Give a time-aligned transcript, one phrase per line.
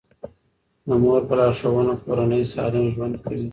[0.87, 3.47] د مور په لارښوونه کورنۍ سالم ژوند کوي.